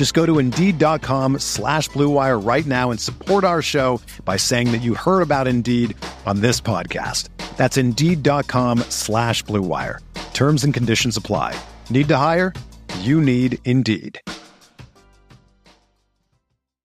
[0.00, 4.80] Just go to Indeed.com slash BlueWire right now and support our show by saying that
[4.80, 7.28] you heard about Indeed on this podcast.
[7.58, 9.98] That's Indeed.com slash BlueWire.
[10.32, 11.54] Terms and conditions apply.
[11.90, 12.54] Need to hire?
[13.00, 14.18] You need Indeed.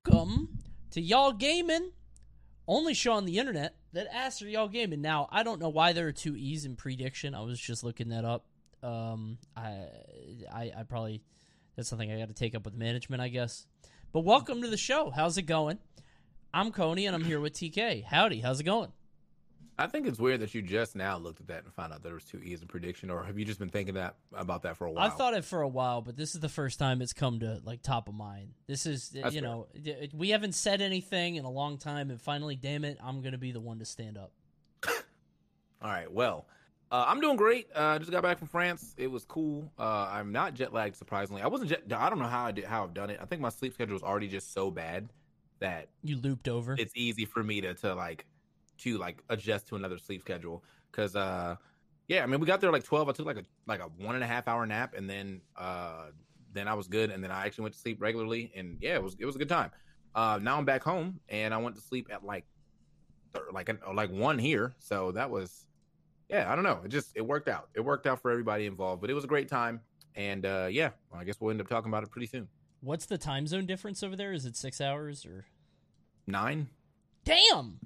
[0.06, 0.50] Welcome
[0.92, 1.92] to Y'all Gaming,
[2.68, 5.02] only show on the internet that asks are Y'all Gaming.
[5.02, 7.34] Now, I don't know why there are two E's in prediction.
[7.34, 8.44] I was just looking that up.
[8.84, 9.86] Um, I,
[10.54, 11.22] I, I probably
[11.76, 13.66] that's something I got to take up with management, I guess.
[14.12, 15.10] But welcome to the show.
[15.10, 15.80] How's it going?
[16.54, 18.06] I'm Coney, and I'm here with TK.
[18.06, 18.92] Howdy, how's it going?
[19.78, 22.08] I think it's weird that you just now looked at that and found out that
[22.08, 24.78] there was two E's in prediction, or have you just been thinking that about that
[24.78, 25.06] for a while?
[25.06, 27.60] I thought it for a while, but this is the first time it's come to
[27.66, 28.54] like top of mind.
[28.68, 29.68] This is That's you know
[30.14, 33.52] we haven't said anything in a long time, and finally, damn it, I'm gonna be
[33.52, 34.32] the one to stand up.
[34.88, 36.48] All right, well,
[36.92, 37.68] uh, I'm doing great.
[37.76, 38.94] Uh, I just got back from France.
[38.98, 39.72] It was cool.
[39.78, 41.42] Uh, I'm not jet lagged, surprisingly.
[41.42, 41.84] I wasn't jet.
[41.92, 43.20] I don't know how I did how I've done it.
[43.22, 45.10] I think my sleep schedule was already just so bad
[45.60, 46.76] that You looped over.
[46.78, 48.26] it's easy for me to to like
[48.80, 51.56] to like adjust to another sleep schedule because uh
[52.10, 54.16] yeah i mean we got there like 12 i took like a like a one
[54.16, 56.08] and a half hour nap and then uh
[56.52, 59.02] then i was good and then i actually went to sleep regularly and yeah it
[59.02, 59.72] was it was a good time
[60.14, 62.44] uh now i'm back home and i went to sleep at like
[63.54, 65.68] like an, like one here so that was
[66.30, 69.02] yeah i don't know it just it worked out it worked out for everybody involved
[69.02, 69.80] but it was a great time
[70.16, 72.48] and uh yeah i guess we'll end up talking about it pretty soon
[72.82, 74.32] What's the time zone difference over there?
[74.32, 75.46] Is it six hours or?
[76.28, 76.68] nine
[77.24, 77.80] Damn.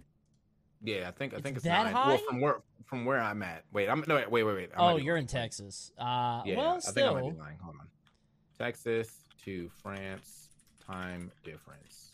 [0.84, 2.08] yeah i think i It's think it's that nine high?
[2.10, 4.70] well from where from where i'm at wait i'm no wait wait wait, wait.
[4.76, 5.24] I might Oh, you're lying.
[5.24, 5.92] in Texas.
[5.98, 7.32] Uh, Yeah, well, I think I might still.
[7.32, 7.58] be lying.
[7.62, 7.88] Hold on.
[8.58, 9.10] Texas
[9.46, 10.50] to France
[10.86, 12.12] time difference.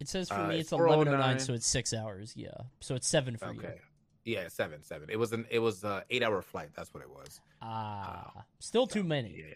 [0.00, 1.40] It says for Uh, me it's it's 11:09, 4:09.
[1.40, 2.32] so it's six hours.
[2.36, 3.60] Yeah, so it's seven for you.
[4.26, 5.08] Yeah, seven, seven.
[5.08, 6.70] It was an it was a eight hour flight.
[6.74, 7.40] That's what it was.
[7.62, 9.36] Ah, still too many.
[9.38, 9.54] Yeah.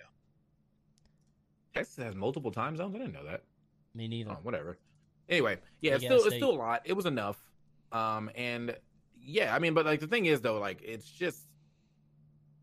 [1.74, 2.94] Texas has multiple time zones.
[2.94, 3.42] I didn't know that.
[3.94, 4.30] Me neither.
[4.30, 4.78] Oh, whatever.
[5.28, 6.82] Anyway, yeah, it's still it's still a lot.
[6.84, 7.36] It was enough.
[7.90, 8.76] Um, and
[9.20, 11.48] yeah, I mean, but like the thing is though, like it's just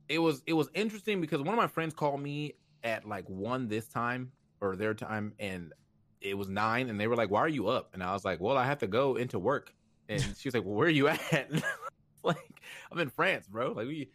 [0.07, 2.53] it was it was interesting because one of my friends called me
[2.84, 4.31] at like one this time
[4.62, 5.74] or their time, and
[6.22, 8.39] it was nine, and they were like, "Why are you up?" And I was like,
[8.39, 9.74] "Well, I have to go into work."
[10.07, 11.51] And she was like, "Well, where are you at?"
[12.24, 12.62] like,
[12.92, 13.72] I'm in France, bro.
[13.74, 14.10] Like we.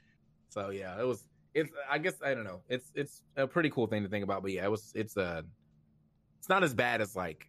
[0.48, 1.22] So yeah, it was.
[1.54, 1.70] It's.
[1.90, 2.60] I guess I don't know.
[2.68, 4.92] It's it's a pretty cool thing to think about, but yeah, it was.
[4.94, 5.42] It's uh
[6.38, 7.46] It's not as bad as like.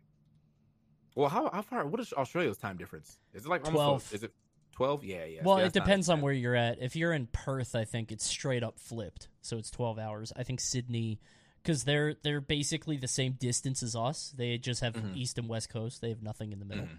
[1.15, 1.85] Well, how how far?
[1.85, 3.17] What is Australia's time difference?
[3.33, 4.13] Is it like 12.
[4.13, 4.31] Is it
[4.71, 5.03] twelve?
[5.03, 5.41] Yeah, yeah.
[5.43, 6.81] well, See, it that's not as depends on where you're at.
[6.81, 10.33] If you're in Perth, I think it's straight up flipped, so it's 12 hours.
[10.35, 11.19] I think Sydney,
[11.61, 14.33] because they're they're basically the same distance as us.
[14.35, 15.15] They just have Mhm.
[15.15, 16.01] east and west coast.
[16.01, 16.85] They have nothing in the middle.
[16.87, 16.97] Mhm.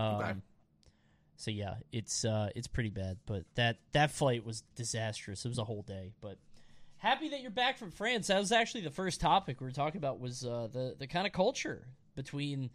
[0.00, 0.34] Um, Okay.
[1.38, 3.18] So yeah, it's uh, it's pretty bad.
[3.24, 5.44] But that that flight was disastrous.
[5.44, 6.12] It was a whole day.
[6.20, 6.36] But
[6.98, 8.26] happy that you're back from France.
[8.26, 11.28] That was actually the first topic we were talking about was uh, the the kind
[11.28, 12.70] of culture between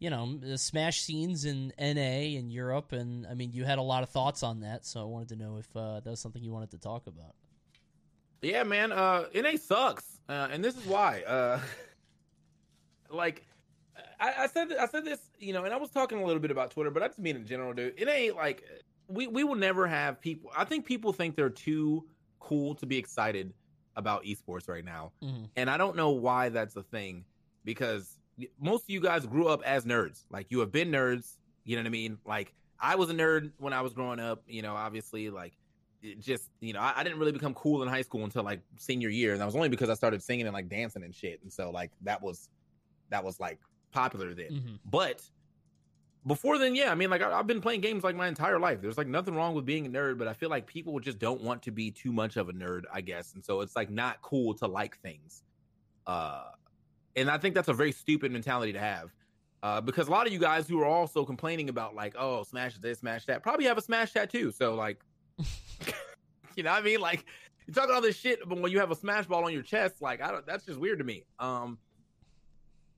[0.00, 2.90] you know the smash scenes in NA and Europe.
[2.90, 5.36] And I mean, you had a lot of thoughts on that, so I wanted to
[5.36, 7.36] know if uh, that was something you wanted to talk about.
[8.42, 8.90] Yeah, man.
[8.90, 11.22] Uh, NA sucks, uh, and this is why.
[11.22, 11.60] Uh,
[13.10, 13.44] like,
[14.20, 16.50] I, I said, I said this, you know, and I was talking a little bit
[16.50, 17.94] about Twitter, but I just mean in general, dude.
[17.96, 18.62] It ain't like
[19.08, 20.50] we we will never have people.
[20.56, 22.04] I think people think they're too
[22.38, 23.52] cool to be excited
[23.96, 25.48] about esports right now, Mhm.
[25.56, 27.24] and I don't know why that's a thing
[27.64, 28.16] because
[28.60, 30.24] most of you guys grew up as nerds.
[30.30, 31.36] Like you have been nerds.
[31.64, 32.18] You know what I mean?
[32.24, 34.42] Like I was a nerd when I was growing up.
[34.46, 35.54] You know, obviously, like
[36.02, 38.60] it just you know I, I didn't really become cool in high school until like
[38.78, 41.42] senior year, and that was only because I started singing and like dancing and shit.
[41.42, 42.48] And so like that was
[43.10, 43.58] that was like
[43.90, 44.50] popular then.
[44.50, 44.78] Mhm.
[44.84, 45.22] But
[46.26, 48.80] before then, yeah, I mean, like I, I've been playing games like my entire life.
[48.80, 51.40] There's like nothing wrong with being a nerd, but I feel like people just don't
[51.42, 54.20] want to be too much of a nerd, I guess, and so it's like not
[54.22, 55.42] cool to like things.
[56.06, 56.44] Uh,
[57.16, 59.10] and I think that's a very stupid mentality to have.
[59.62, 62.78] Uh, because a lot of you guys who are also complaining about like, oh, smash
[62.78, 64.50] this, smash that, probably have a smash tattoo.
[64.50, 65.00] So like,
[66.56, 67.00] you know what I mean?
[67.00, 67.24] Like,
[67.66, 70.00] you talking all this shit, but when you have a smash ball on your chest,
[70.00, 70.46] like, I don't.
[70.46, 71.24] That's just weird to me.
[71.38, 71.78] Um.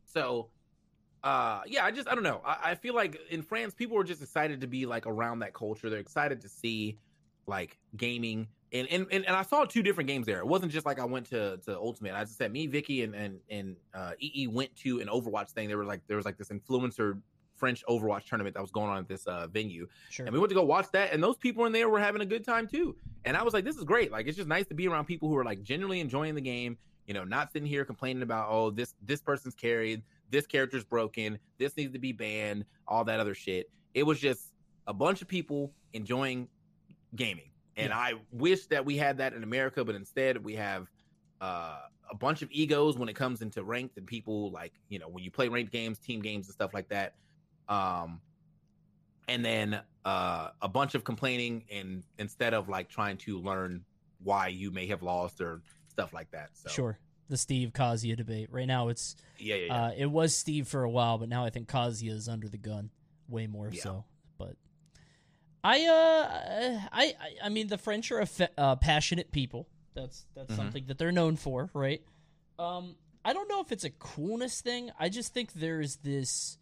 [0.06, 0.50] So,
[1.24, 2.40] uh, yeah, I just I don't know.
[2.44, 5.54] I, I feel like in France, people are just excited to be like around that
[5.54, 5.88] culture.
[5.90, 6.98] They're excited to see
[7.46, 10.38] like gaming and, and and and I saw two different games there.
[10.38, 12.14] It wasn't just like I went to to Ultimate.
[12.14, 15.68] I just said me, Vicky, and and and uh, EE went to an Overwatch thing.
[15.68, 17.20] There was like there was like this influencer
[17.56, 20.24] French Overwatch tournament that was going on at this uh, venue, Sure.
[20.26, 21.12] and we went to go watch that.
[21.12, 22.96] And those people in there were having a good time too.
[23.24, 24.10] And I was like, this is great.
[24.10, 26.78] Like it's just nice to be around people who are like genuinely enjoying the game.
[27.06, 30.02] You know, not sitting here complaining about oh this this person's carried,
[30.32, 33.70] this character's broken, this needs to be banned, all that other shit.
[33.94, 34.52] It was just
[34.88, 36.48] a bunch of people enjoying
[37.14, 37.50] gaming.
[37.76, 37.98] And Yeah.
[37.98, 40.88] I wish that we had that in America, but instead we have
[41.40, 41.78] uh,
[42.10, 45.22] a bunch of egos when it comes into ranked and people like, you know, when
[45.22, 47.14] you play ranked games, team games and stuff like that.
[47.68, 48.20] Um
[49.28, 53.84] and then uh a bunch of complaining and instead of like trying to learn
[54.24, 56.50] why you may have lost or stuff like that.
[56.54, 56.98] So Sure.
[57.32, 58.48] The Steve Kazuya debate.
[58.52, 59.84] Right now, it's Yeah, yeah, yeah.
[59.86, 62.58] uh, it was Steve for a while, but now I think Kazuya is under the
[62.58, 62.90] gun,
[63.26, 63.82] way more Yeah.
[63.82, 64.04] so.
[64.36, 64.56] But
[65.64, 69.66] I, uh, I, I, I mean, the French are a fa- uh, passionate people.
[69.94, 70.56] That's that's Mhm.
[70.56, 72.02] something that they're known for, right?
[72.58, 74.90] Um, I don't know if it's a coolness thing.
[74.98, 76.58] I just think there's this.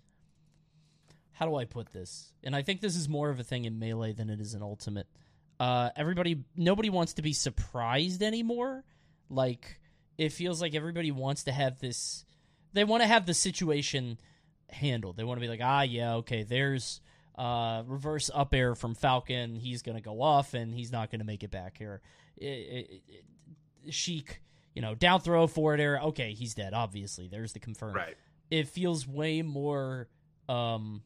[1.32, 2.32] How do I put this?
[2.44, 4.62] And I think this is more of a thing in melee than it is in
[4.62, 5.08] ultimate.
[5.58, 8.84] Uh, everybody, nobody wants to be surprised anymore.
[9.28, 9.79] Like
[10.20, 12.26] it feels like everybody wants to have this.
[12.74, 14.18] They want to have the situation
[14.68, 15.16] handled.
[15.16, 16.42] They want to be like, ah, yeah, okay.
[16.42, 17.00] There's
[17.38, 19.56] uh, reverse up air from Falcon.
[19.56, 22.02] He's gonna go off, and he's not gonna make it back here.
[22.36, 24.42] It, it, it, Sheik,
[24.74, 25.98] you know, down throw forward air.
[25.98, 26.74] Okay, he's dead.
[26.74, 27.94] Obviously, there's the confirm.
[27.94, 28.16] right.
[28.50, 30.08] It feels way more.
[30.50, 31.02] Um,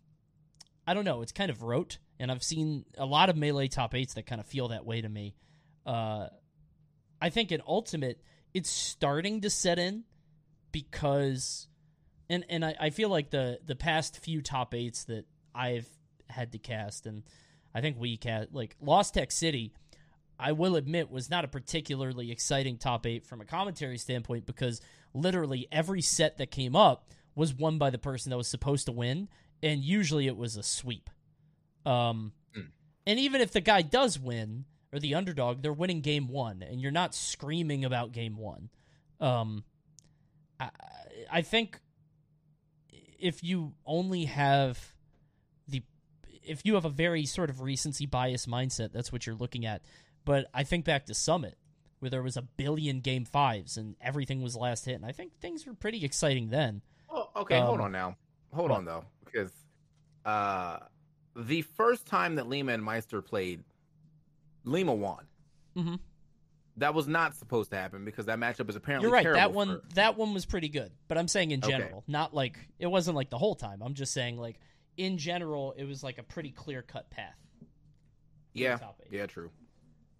[0.88, 1.22] I don't know.
[1.22, 4.40] It's kind of rote, and I've seen a lot of melee top eights that kind
[4.40, 5.36] of feel that way to me.
[5.86, 6.26] Uh,
[7.22, 8.20] I think in Ultimate,
[8.54, 10.04] it's starting to set in
[10.72, 11.68] because,
[12.28, 15.24] and and I, I feel like the the past few top eights that
[15.54, 15.88] I've
[16.28, 17.22] had to cast, and
[17.74, 19.72] I think we cast like Lost Tech City.
[20.38, 24.80] I will admit was not a particularly exciting top eight from a commentary standpoint because
[25.14, 28.92] literally every set that came up was won by the person that was supposed to
[28.92, 29.28] win,
[29.62, 31.08] and usually it was a sweep.
[31.86, 32.60] Um, Hmm.
[33.06, 36.80] and even if the guy does win or the underdog, they're winning game one, and
[36.80, 38.70] you're not screaming about game one.
[39.20, 39.64] Um,
[40.60, 40.70] I,
[41.32, 41.80] I think
[43.18, 44.92] if you only have
[45.66, 45.82] the
[46.44, 49.82] if you have a very sort of recency bias mindset, that's what you're looking at.
[50.24, 51.56] But I think back to Summit,
[51.98, 55.34] where there was a billion game fives and everything was last hit, and I think
[55.40, 56.82] things were pretty exciting then.
[57.10, 58.16] Oh, okay, hold Um, on now.
[58.52, 58.78] Hold what?
[58.78, 59.50] on though, because
[60.24, 60.78] uh,
[61.34, 63.64] the first time that Lima and Maister played,
[64.64, 65.26] Lima won.
[65.76, 66.00] Mhm.
[66.78, 69.24] That was not supposed to happen because that matchup is apparently You're right.
[69.32, 70.90] That one, that one was pretty good.
[71.06, 71.70] But I'm saying in Okay.
[71.70, 73.80] general, not like it wasn't like the whole time.
[73.82, 74.58] I'm just saying like
[74.96, 77.36] in general, it was like a pretty clear cut path.
[78.52, 78.78] yeah,
[79.10, 79.50] yeah, true.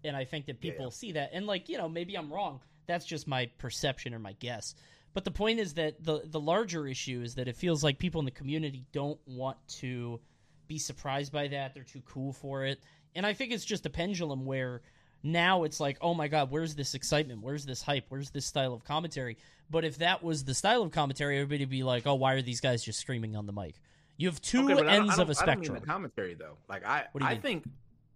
[0.03, 0.71] and I think that Yeah.
[0.71, 1.31] people see that.
[1.33, 2.61] And like you know, maybe I'm wrong.
[2.85, 4.75] That's just my perception or my guess.
[5.13, 8.19] But the point is that the the larger issue is that it feels like people
[8.19, 10.19] in the community don't want to
[10.67, 11.73] be surprised by that.
[11.73, 12.81] They're too cool for it.
[13.15, 14.81] And I think it's just a pendulum where
[15.23, 17.41] now it's like, oh my god, where's this excitement?
[17.41, 18.05] Where's this hype?
[18.09, 19.37] Where's this style of commentary?
[19.69, 22.41] But if that was the style of commentary, everybody would be like, oh, why are
[22.41, 23.75] these guys just screaming on the mic?
[24.17, 25.79] You have two Okay, but I don't- ends of a don't- I don't mean spectrum.
[25.81, 26.57] the commentary though.
[26.69, 27.41] Like I, What do you I mean?
[27.41, 27.65] think,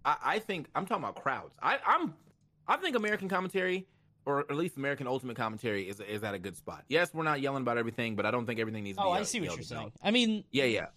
[0.05, 1.55] I, I think I'm talking about crowds.
[1.61, 2.13] I, I'm,
[2.67, 3.87] I think American commentary,
[4.25, 6.83] or at least American Ultimate commentary, is is at a good spot.
[6.87, 9.19] Yes, we're not yelling about everything, but I don't think everything needs to Oh, be.
[9.19, 9.91] I see what you're saying.
[10.03, 10.87] I mean, Yeah, yeah.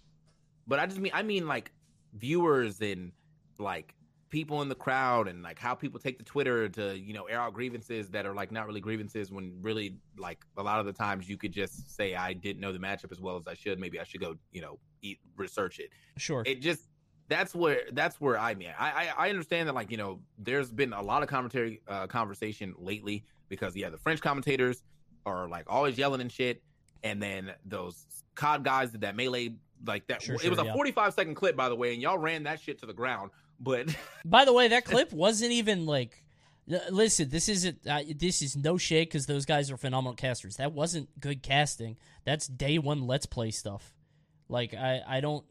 [0.69, 1.73] But I just mean I mean like
[2.13, 3.13] viewers and
[3.59, 3.95] like
[4.33, 7.39] people in the crowd and like how people take to Twitter to, you know, air
[7.39, 10.93] out grievances that are like not really grievances when really like a lot of the
[10.93, 13.79] times you could just say I didn't know the matchup as well as I should.
[13.79, 15.91] Maybe I should go, you know, eat research it.
[16.17, 16.43] sure.
[16.47, 16.89] It just
[17.29, 20.73] that's where that's where I mean I, I I understand that like you know there's
[20.73, 24.83] been a lot of commentary uh, conversation lately because yeah the French commentators
[25.27, 26.63] are like always yelling and shit
[27.05, 29.55] and then those COD guys did that melee
[29.87, 30.73] like that Sure, it was a yeah.
[30.75, 33.31] 45 second clip by the way and y'all ran that shit to the ground
[33.63, 36.19] but By the way, that clip wasn't even like.
[36.91, 37.79] Listen, this isn't.
[37.87, 40.57] Uh, this is no shade because those guys are phenomenal casters.
[40.57, 41.97] That wasn't good casting.
[42.25, 43.95] That's day one Let's Play stuff.
[44.49, 45.45] Like I, I don't.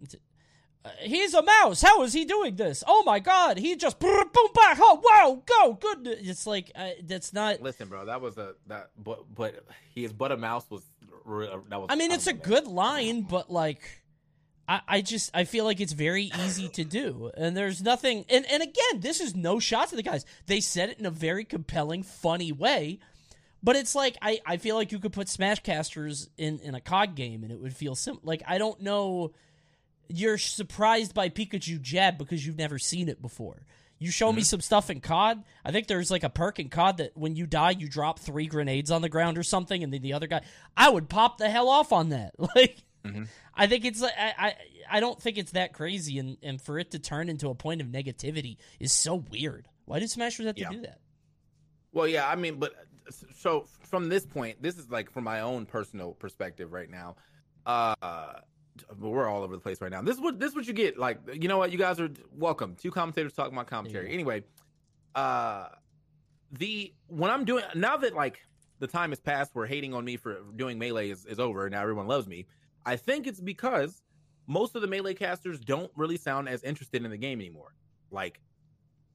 [0.84, 1.82] Uh, he's a mouse.
[1.82, 2.84] How is he doing this?
[2.88, 3.58] Oh my god!
[3.58, 4.77] He just boom back.
[4.80, 6.08] Oh wow, go good.
[6.08, 7.62] It's like uh, that's not.
[7.62, 9.63] listen bro that was a that but but
[9.94, 10.82] he is but a mouse was
[11.25, 14.00] re- that was I mean, it's a good line, but like,
[14.72, 18.24] I, I just I feel like it's very easy to do, and there's nothing.
[18.30, 20.25] And and again, this is no shot to the guys.
[20.46, 23.00] They said it in a very compelling, funny way.
[23.62, 27.16] But it's like I, I feel like you could put Smashcasters in, in a COD
[27.16, 29.34] game and it would feel sim like I don't know
[30.08, 33.66] you're surprised by Pikachu jab because you've never seen it before.
[34.00, 34.38] You show mm-hmm.
[34.38, 35.44] me some stuff in COD.
[35.63, 38.48] I think there's like a perk in COD that when you die, you drop three
[38.48, 40.42] grenades on the ground or something, and then the other guy,
[40.75, 42.34] I would pop the hell off on that.
[42.56, 43.24] Like, mm-hmm.
[43.55, 44.55] I think it's like I, I
[44.98, 47.81] I don't think it's that crazy, and and for it to turn into a point
[47.81, 49.67] of negativity is so weird.
[49.86, 50.70] Why did Smashers have to yeah.
[50.70, 51.00] do that?
[51.93, 52.74] Well, yeah, I mean, but
[53.36, 57.15] so from this point, this is like from my own personal perspective right now.
[57.65, 58.34] Uh
[58.98, 60.01] we're all over the place right now.
[60.01, 60.98] This is what this is what you get.
[60.98, 61.72] Like, you know what?
[61.72, 62.75] You guys are welcome.
[62.75, 64.08] Two commentators talking about commentary.
[64.08, 64.13] Yeah.
[64.13, 64.43] Anyway,
[65.13, 65.67] uh
[66.51, 68.39] the when I'm doing now that like
[68.79, 71.81] the time has passed where hating on me for doing melee is, is over now
[71.81, 72.48] everyone loves me.
[72.86, 74.02] I think it's because
[74.48, 77.74] most of the melee casters don't really sound as interested in the game anymore.
[78.12, 78.40] Like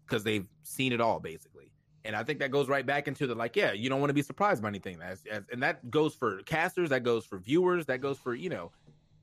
[0.07, 1.73] because they've seen it all basically.
[2.05, 4.15] And I think that goes right back into the like, yeah, you don't want to
[4.15, 4.99] be surprised by anything.
[5.03, 8.49] As, as, and that goes for casters, that goes for viewers, that goes for, you
[8.49, 8.71] know,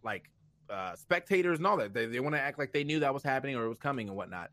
[0.03, 0.29] like
[0.69, 1.93] uh, spectators and all that.
[1.93, 4.09] They, they want to act like they knew that was happening or it was coming
[4.09, 4.51] and whatnot.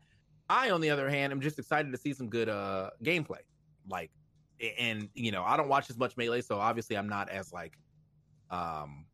[0.49, 3.39] I, on the other hand, am just excited to see some good uh, gameplay.
[3.89, 4.11] Like,
[4.79, 7.77] and you know, I don't watch as much melee, so obviously I'm not as like,
[8.49, 9.05] um,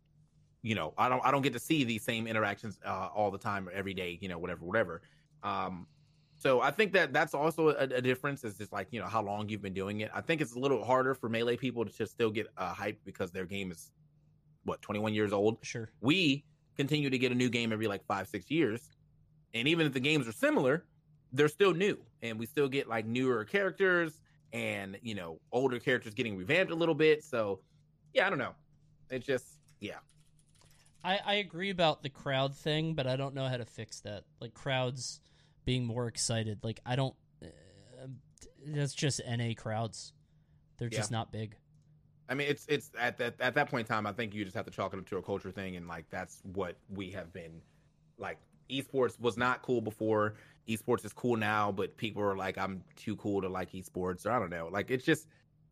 [0.68, 3.38] you know, I don't I don't get to see these same interactions uh, all the
[3.38, 5.02] time or every day, you know, whatever, whatever.
[5.42, 5.88] Um,
[6.38, 8.44] so I think that that's also a, a, difference.
[8.44, 10.12] Is just like you know how long you've been doing it.
[10.14, 13.00] I think it's a little harder for melee people to just still get uh, hype
[13.06, 13.92] because their game is
[14.66, 15.58] what 21 years old.
[15.62, 15.90] Sure.
[16.02, 16.44] We
[16.76, 18.90] continue to get a new game every like five six years,
[19.54, 20.84] and even if the games are similar,
[21.32, 24.20] they're still new, and we still get like newer characters
[24.52, 27.24] and you know older characters getting revamped a little bit.
[27.24, 27.62] So
[28.14, 28.54] yeah, I don't know.
[29.10, 29.46] It's just
[29.80, 30.00] yeah.
[31.08, 34.26] I, I agree about the crowd thing, but I don't know how to fix that.
[34.42, 35.22] Like crowds
[35.64, 36.60] being more excited.
[36.64, 37.16] Like I don't.
[37.42, 38.08] Uh,
[38.66, 40.12] that's just NA crowds.
[40.78, 41.56] They're just not big.
[42.28, 44.06] I mean, it's it's at that at that point in time.
[44.06, 46.10] I think you just have to chalk it up to a culture thing, and like
[46.10, 47.62] that's what we have been.
[48.18, 48.38] Like
[48.70, 50.36] esports was not cool before.
[50.68, 54.32] Esports is cool now, but people are like, I'm too cool to like esports, or
[54.32, 54.68] I don't know.
[54.70, 55.28] Like it's just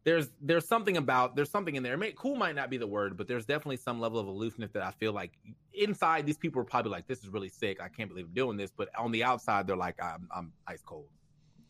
[0.05, 1.97] there's there's something about there's something in there.
[1.97, 4.83] May, cool might not be the word, but there's definitely some level of aloofness that
[4.83, 5.31] I feel like
[5.73, 7.81] inside these people are probably like, "This is really sick.
[7.81, 10.83] I can't believe I'm doing this," but on the outside, they're like, "I'm I'm ice
[10.85, 11.07] cold."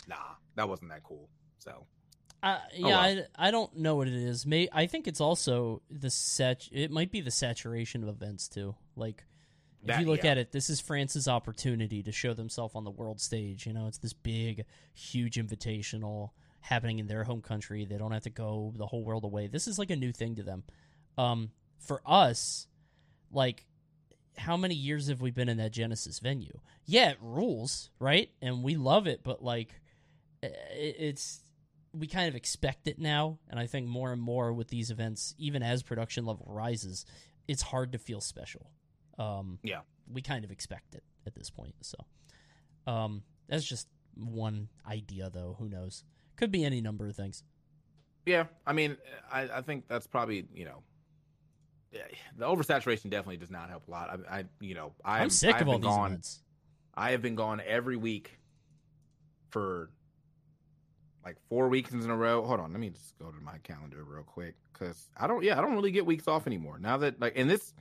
[0.07, 0.15] Nah,
[0.55, 1.29] that wasn't that cool.
[1.59, 1.85] So,
[2.43, 2.99] uh, yeah, oh.
[2.99, 4.45] I, I don't know what it is.
[4.45, 6.67] May I think it's also the set.
[6.73, 8.75] It might be the saturation of events too.
[8.97, 9.23] Like
[9.81, 10.31] if that, you look yeah.
[10.31, 13.65] at it, this is France's opportunity to show themselves on the world stage.
[13.65, 16.31] You know, it's this big, huge invitational
[16.65, 17.85] happening in their home country.
[17.85, 19.47] They don't have to go the whole world away.
[19.47, 20.63] This is like a new thing to them.
[21.15, 22.67] Um, for us,
[23.31, 23.67] like,
[24.35, 26.59] how many years have we been in that Genesis venue?
[26.85, 28.29] Yeah, it rules, right?
[28.41, 29.79] And we love it, but like,
[30.41, 31.41] it's
[31.93, 33.37] we kind of expect it now.
[33.47, 37.05] And I think more and more with these events, even as production level rises,
[37.47, 38.71] it's hard to feel special.
[39.19, 39.81] Um, yeah,
[40.11, 41.75] we kind of expect it at this point.
[41.81, 41.97] So,
[42.87, 45.55] um, that's just one idea, though.
[45.59, 46.03] Who knows?
[46.35, 47.43] Could be any number of things.
[48.25, 48.97] Yeah, I mean,
[49.31, 50.83] I, I think that's probably you know,
[52.37, 54.19] the oversaturation definitely does not help a lot.
[54.29, 56.41] I, I you know, I, am sick of all these gone, events.
[56.95, 58.39] I have been gone every week
[59.49, 59.89] for
[61.23, 62.43] like four weeks in a row.
[62.43, 65.43] Hold on, let me just go to my calendar real quick because I don't.
[65.43, 67.73] Yeah, I don't really get weeks off anymore now that like, and this,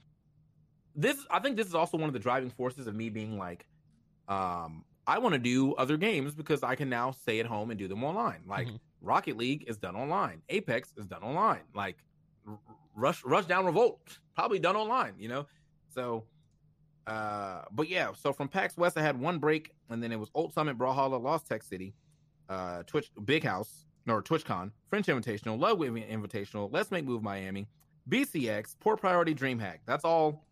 [0.94, 3.66] this I think this is also one of the driving forces of me being like,
[4.28, 7.78] um, I want to do other games because I can now stay at home and
[7.78, 8.40] do them online.
[8.46, 8.76] Like mm-hmm.
[9.00, 11.96] Rocket League is done online, Apex is done online, like
[12.94, 15.14] Rush Rushdown Revolt probably done online.
[15.18, 15.46] You know,
[15.88, 16.24] so.
[17.06, 20.30] Uh, but yeah, so from PAX West, I had one break, and then it was
[20.34, 21.92] Old Summit, Brawlhalla, Lost Tech City,
[22.48, 27.68] uh, Twitch Big House, or TwitchCon, French Invitational, Ludwig Invitational, Let's Make Move Miami,
[28.08, 29.78] BCX, Port Priority DreamHack.
[29.86, 30.44] That's all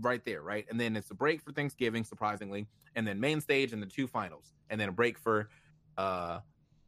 [0.00, 0.66] right there, right?
[0.70, 4.06] And then it's a break for Thanksgiving, surprisingly, and then main stage and the two
[4.06, 5.48] finals, and then a break for
[5.96, 6.40] uh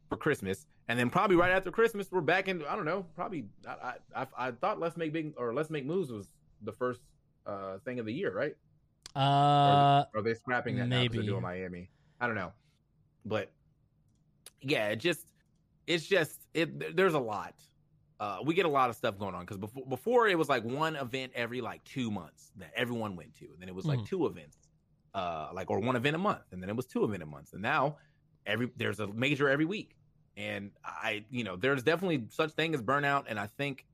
[0.09, 2.63] for Christmas, and then probably right after Christmas we're back in.
[2.65, 6.11] I don't know, probably I I, I thought Let's Make Big or Let's Make Moves
[6.11, 6.27] was
[6.61, 7.01] the first
[7.45, 8.55] uh thing of the year, right?
[9.15, 11.89] Uh, or are they scrapping that maybe now doing Miami?
[12.19, 12.53] I don't know,
[13.25, 13.51] but
[14.61, 15.25] yeah, it just
[15.87, 16.95] it's just it.
[16.95, 17.55] There's a lot
[18.21, 20.63] uh, we get a lot of stuff going on because before before it was like
[20.63, 23.97] one event every like two months that everyone went to, and then it was like
[23.97, 24.05] mm-hmm.
[24.05, 24.57] two events,
[25.15, 27.49] uh, like or one event a month, and then it was two event a month,
[27.53, 27.97] and now
[28.45, 29.95] every there's a major every week,
[30.37, 33.87] and I you know there's definitely such thing as burnout, and I think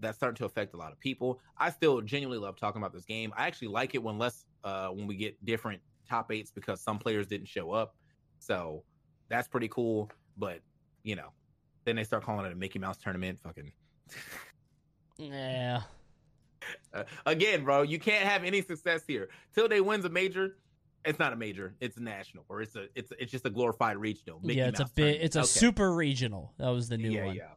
[0.00, 1.40] that's starting to affect a lot of people.
[1.58, 3.34] I still genuinely love talking about this game.
[3.36, 6.98] I actually like it when less uh, when we get different top eights because some
[6.98, 7.96] players didn't show up.
[8.38, 8.82] So
[9.28, 10.10] that's pretty cool.
[10.38, 10.60] But
[11.02, 11.34] you know,
[11.84, 13.38] then they start calling it a Mickey Mouse tournament.
[13.40, 13.72] Fucking
[15.18, 15.82] Yeah.
[16.94, 20.56] uh, again, bro, you can't have any success here till they wins a major.
[21.04, 23.98] It's not a major; it's a national, or it's a it's it's just a glorified
[23.98, 24.40] regional.
[24.42, 25.20] Mickey yeah, it's Mouse a bit.
[25.20, 25.46] It's a Okay.
[25.48, 26.54] super regional.
[26.58, 27.36] That was the new yeah, one.
[27.36, 27.48] yeah.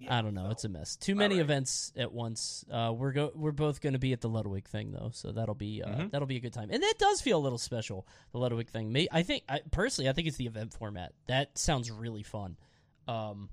[0.00, 0.44] Yeah, I don't know.
[0.44, 0.94] so- It's a mess.
[0.96, 1.40] Too many right.
[1.40, 2.64] events at once.
[2.70, 3.32] Uh, we're go.
[3.34, 6.10] We're both going to be at the Ludwig thing though, so that'll be uh, Mhm.
[6.10, 6.68] that'll be a good time.
[6.70, 8.06] And that does feel a little special.
[8.32, 8.92] The Ludwig thing.
[8.92, 11.14] May I think I, personally, I think it's the event format.
[11.26, 12.58] That sounds really fun.
[13.08, 13.48] Um,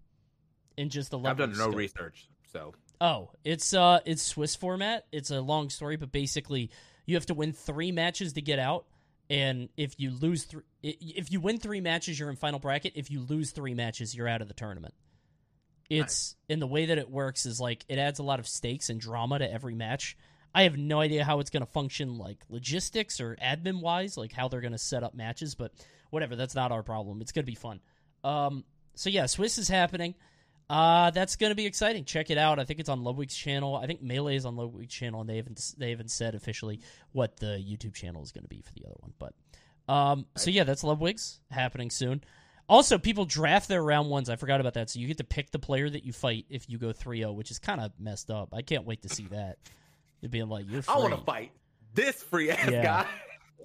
[0.77, 1.31] in just the level.
[1.31, 1.75] I've done no scope.
[1.75, 5.05] research, so Oh, it's uh, it's Swiss format.
[5.12, 6.71] It's a long story, but basically,
[7.05, 8.85] you have to win three matches to get out.
[9.29, 12.93] And if you lose three, if you win three matches, you're in final bracket.
[12.95, 14.93] If you lose three matches, you're out of the tournament.
[15.89, 18.89] It's in the way that it works is like it adds a lot of stakes
[18.89, 20.17] and drama to every match.
[20.53, 24.31] I have no idea how it's going to function, like logistics or admin wise, like
[24.31, 25.53] how they're going to set up matches.
[25.53, 25.74] But
[26.12, 27.21] whatever, that's not our problem.
[27.21, 27.81] It's going to be fun.
[28.24, 28.63] Um,
[28.96, 30.16] so yeah, Swiss is happening.
[30.70, 32.06] Uh, that's going to be exciting.
[32.06, 32.58] Check it out.
[32.58, 33.75] I think it's on Ludwig's channel.
[33.75, 36.80] I think Melee is on Ludwig's channel, and they haven't they haven't said officially
[37.12, 39.14] what the YouTube channel is going to be for the other one.
[39.20, 39.34] But
[39.94, 42.24] um, so yeah, that's Ludwig's happening soon.
[42.68, 44.28] Also, people draft their round ones.
[44.28, 44.90] I forgot about that.
[44.90, 47.52] So you get to pick the player that you fight if you go 3-0, which
[47.52, 48.50] is kind of messed up.
[48.54, 49.60] I can't wait to see that.
[50.22, 50.82] You're being like, you're.
[50.82, 50.96] Free.
[50.96, 51.52] I want to fight
[51.94, 52.82] this free ass Yeah.
[52.84, 53.06] guy.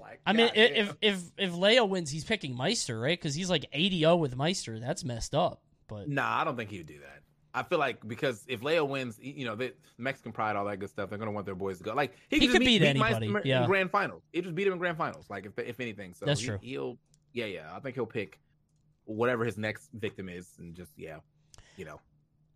[0.01, 0.77] Like, I mean, i- goddamn.
[0.77, 3.19] if if if Leo wins, he's picking Maister, right?
[3.19, 4.81] Because he's like 80-0 with Maister.
[4.81, 5.63] That's messed up.
[5.89, 7.23] But Nah, I don't think he would do that.
[7.53, 10.89] I feel like because if Leo wins, you know, the Mexican pride, all that good
[10.91, 11.95] stuff, they're gonna want their boys to go.
[11.95, 13.67] Like He just could beat Maister anybody, in yeah.
[13.67, 14.23] grand finals.
[14.33, 15.27] He just beat him in grand finals.
[15.29, 16.59] Like if if anything, so That's he, true.
[16.63, 16.99] He'll
[17.33, 17.71] yeah yeah.
[17.75, 18.39] I think he'll pick
[19.05, 21.19] whatever his next victim is, and just yeah,
[21.77, 22.01] you know.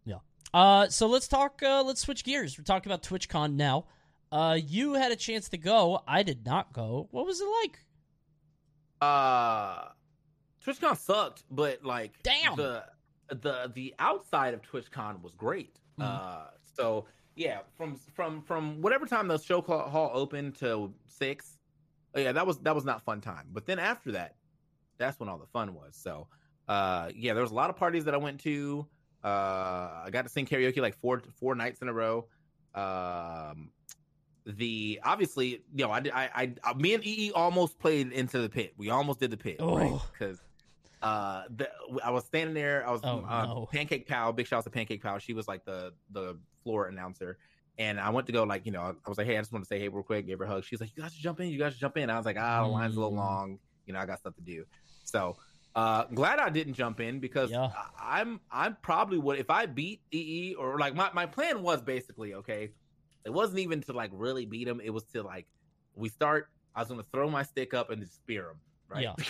[0.04, 0.18] Yeah.
[0.52, 1.60] Uh, so let's talk.
[1.62, 2.56] Uh, let's switch gears.
[2.56, 3.86] We're talking about TwitchCon now.
[4.34, 6.02] Uh, you had a chance to go.
[6.08, 7.06] I did not go.
[7.12, 7.78] What was it like?
[9.00, 9.90] Uh,
[10.66, 12.56] TwitchCon sucked, but like Damn.
[12.56, 12.84] the
[13.28, 15.78] the the outside of TwitchCon was great.
[16.00, 16.04] Mhm.
[16.04, 17.04] Uh, so
[17.36, 21.58] yeah, from from from whatever time the show hall opened to six,
[22.16, 23.46] yeah, that was that was not fun time.
[23.52, 24.34] But then after that,
[24.98, 25.94] that's when all the fun was.
[25.94, 26.26] So
[26.66, 28.84] uh, yeah, there was a lot of parties that I went to.
[29.22, 32.26] Uh, I got to sing karaoke like four four nights in a row.
[32.74, 33.70] Um,
[34.46, 38.48] the obviously, you know, I, I, I, I, me and EE almost played into the
[38.48, 38.74] pit.
[38.76, 39.90] We almost did the pit, right?
[39.92, 40.06] Oh.
[40.12, 40.38] Because
[41.02, 41.68] uh, the,
[42.04, 42.86] I was standing there.
[42.86, 43.68] I was Oh, uh, no.
[43.72, 44.32] Pancake Pal.
[44.32, 45.18] Big shout out to Pancake Pal.
[45.18, 47.38] She was like the the floor announcer.
[47.78, 49.64] And I went to go like you know I was like hey I just want
[49.64, 51.40] to say hey real quick give her a hug she's like you guys should jump
[51.40, 53.16] in you guys should jump in I was like ah the line's a little Mm.
[53.16, 54.64] long you know I got stuff to do
[55.02, 55.36] so
[55.74, 57.70] uh glad I didn't jump in because Yeah.
[57.98, 61.82] I, I'm I'm probably would if I beat EE or like my, my plan was
[61.82, 62.70] basically okay
[63.24, 65.46] it wasn't even to like really beat him it was to like
[65.94, 68.56] we start I was gonna throw my stick up and just spear him
[68.88, 69.14] right Yeah.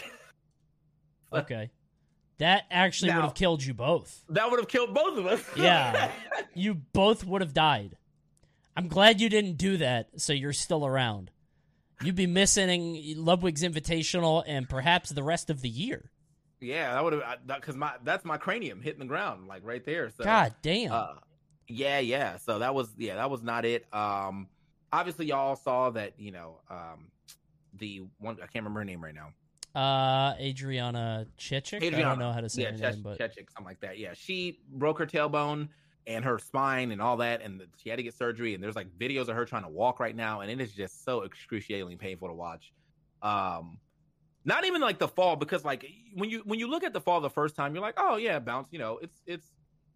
[1.32, 1.70] Okay,
[2.38, 4.22] that actually would have killed you both.
[4.28, 6.12] that would have killed both of us Yeah.
[6.54, 7.96] You both would have died.
[8.76, 11.30] I'm glad you didn't do that, so you're still around.
[12.02, 16.10] You'd be missing Ludwig's Invitational and perhaps the rest of the year.
[16.60, 20.10] yeah that would have because my that's my cranium hitting the ground like right there
[20.10, 20.92] so God damn.
[20.92, 21.14] Uh,
[21.68, 22.36] yeah, yeah.
[22.38, 23.86] So that was yeah, that was not it.
[23.92, 24.48] Um,
[24.92, 27.10] obviously y'all saw that you know um
[27.78, 29.32] the one I can't remember her name right now.
[29.74, 31.82] Uh, Adriana Chechik.
[31.82, 32.10] I Adriana.
[32.10, 33.98] don't know how to say yeah, her Chech- name, but Chechik, something like that.
[33.98, 35.68] Yeah, she broke her tailbone
[36.06, 38.54] and her spine and all that, and she had to get surgery.
[38.54, 41.04] And there's like videos of her trying to walk right now, and it is just
[41.04, 42.72] so excruciatingly painful to watch.
[43.22, 43.78] Um,
[44.44, 47.20] not even like the fall because like when you when you look at the fall
[47.20, 48.68] the first time, you're like, oh yeah, bounce.
[48.70, 49.50] You know, it's it's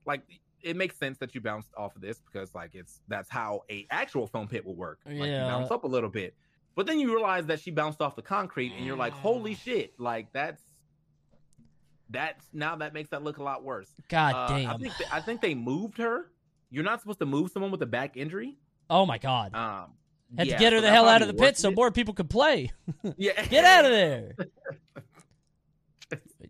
[0.07, 0.23] like
[0.63, 3.87] it makes sense that you bounced off of this because like it's that's how a
[3.91, 4.99] actual foam pit will work.
[5.07, 5.47] Like you Yeah.
[5.47, 6.35] bounce up a little bit.
[6.75, 9.59] But then you realize that she bounced off the concrete and you're like, holy Mm.
[9.59, 10.63] shit, like that's
[12.11, 13.89] that's now that makes that look a lot worse.
[14.09, 14.81] God Uh, I damn.
[14.81, 16.31] think th- I think they moved her.
[16.71, 18.57] You're not supposed to move someone with a back injury.
[18.91, 19.55] oh my God.
[19.55, 19.93] Um
[20.37, 21.91] Had yeah, to get her so the hell out of the pit worked so more
[21.91, 22.71] people could play.
[23.17, 23.45] Yeah.
[23.49, 24.33] Get out of there.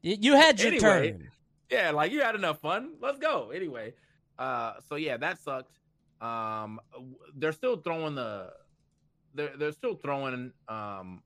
[0.03, 0.81] You had your Anyway.
[1.12, 1.31] turn.
[1.71, 2.95] Yeah, like you had enough fun.
[3.01, 3.51] Let's go.
[3.55, 3.95] Anyway,
[4.39, 5.79] uh, so yeah, that sucked.
[6.21, 6.81] Um,
[7.37, 8.53] they're still throwing the,
[9.35, 11.23] they're they're still throwing um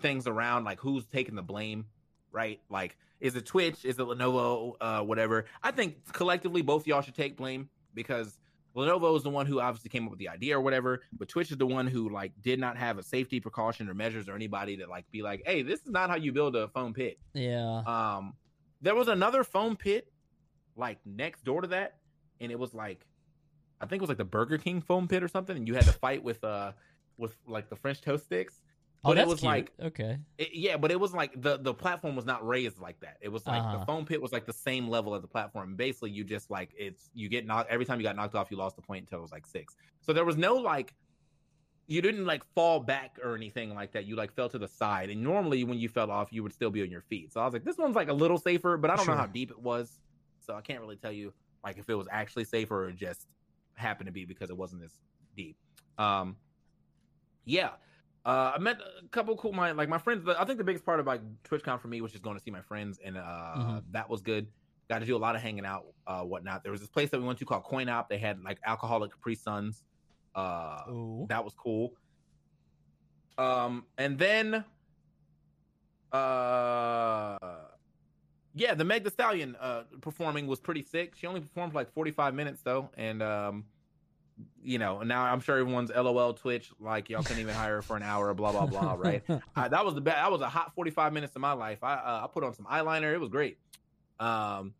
[0.00, 1.86] things around like who's taking the blame,
[2.32, 2.60] right?
[2.68, 3.84] Like, is it Twitch?
[3.84, 4.74] Is it Lenovo?
[4.80, 5.46] Uh, whatever.
[5.62, 8.38] I think collectively both y'all should take blame because
[8.76, 11.50] Lenovo is the one who obviously came up with the idea or whatever, but Twitch
[11.50, 14.76] is the one who like did not have a safety precaution or measures or anybody
[14.76, 17.18] to like be like, hey, this is not how you build a foam pit.
[17.34, 17.82] Yeah.
[17.86, 18.34] Um,
[18.80, 20.10] there was another foam pit
[20.76, 21.96] like next door to that,
[22.40, 23.04] and it was like,
[23.80, 25.84] I think it was like the Burger King foam pit or something, and you had
[25.84, 26.72] to fight with uh
[27.16, 28.62] with like the French toast sticks.
[29.04, 29.48] Oh, But that's it was cute.
[29.48, 30.18] like okay.
[30.38, 33.16] it, yeah, but it was like the the platform was not raised like that.
[33.20, 33.78] It was like Uh-huh.
[33.78, 35.74] the foam pit was like the same level as the platform.
[35.76, 38.56] Basically, you just like it's you get knocked every time you got knocked off, you
[38.56, 39.76] lost a point until it was like six.
[40.00, 40.94] So there was no like
[41.88, 44.04] you didn't like fall back or anything like that.
[44.04, 46.70] You like fell to the side, and normally when you fell off, you would still
[46.70, 47.32] be on your feet.
[47.32, 49.26] So I was like, this one's like a little safer, but I don't know how
[49.26, 49.98] deep it was,
[50.38, 51.32] so I can't really tell you
[51.64, 53.26] like if it was actually safer or just
[53.74, 54.92] happened to be because it wasn't as
[55.36, 55.56] deep.
[55.96, 56.36] Um,
[57.44, 57.70] yeah.
[58.26, 60.28] Uh, I met a couple cool my like my friends.
[60.28, 62.50] I think the biggest part of like TwitchCon for me was just going to see
[62.50, 63.20] my friends, and uh,
[63.56, 63.82] Mhm.
[63.92, 64.46] that was good.
[64.90, 66.62] Got to do a lot of hanging out, uh, whatnot.
[66.62, 68.08] There was this place that we went to called Coin Op.
[68.10, 69.82] They had like alcoholic Capri Suns.
[70.38, 71.26] Uh, Ooh.
[71.28, 71.94] that was cool.
[73.36, 74.64] Um, and then,
[76.12, 77.38] uh,
[78.54, 81.14] yeah, the Meg Thee Stallion uh performing was pretty sick.
[81.16, 83.64] She only performed for like forty five minutes though, and um,
[84.62, 87.96] you know, now I'm sure everyone's LOL Twitch like y'all couldn't even hire her for
[87.96, 89.22] an hour, blah blah blah, right?
[89.56, 90.16] uh, that was the best.
[90.16, 91.82] That was a hot 45 minutes of my life.
[91.82, 93.12] I uh, I put on some eyeliner.
[93.12, 93.58] It was great.
[94.20, 94.74] Um,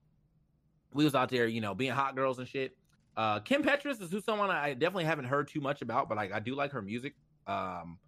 [0.92, 2.77] we was out there, you know, being hot girls and shit.
[3.18, 6.33] Uh, Kim Petras is who someone I definitely haven't heard too much about, but like
[6.33, 7.14] I do like her music.
[7.48, 7.98] Um,